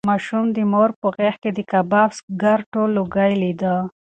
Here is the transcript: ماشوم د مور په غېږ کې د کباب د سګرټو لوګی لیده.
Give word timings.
ماشوم 0.09 0.45
د 0.55 0.57
مور 0.71 0.89
په 1.01 1.07
غېږ 1.15 1.35
کې 1.41 1.51
د 1.53 1.59
کباب 1.71 2.09
د 2.13 2.15
سګرټو 2.17 2.81
لوګی 2.95 3.31
لیده. 3.41 3.75